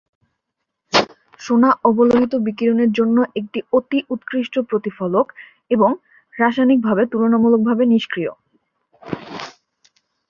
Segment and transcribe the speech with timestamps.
[1.39, 5.27] সোনা অবলোহিত বিকিরণের জন্য একটি অতি-উৎকৃষ্ট প্রতিফলক
[5.71, 5.89] এবং
[6.33, 8.31] রাসায়নিকভাবে তুলনামূলকভাবে নিষ্ক্রিয়।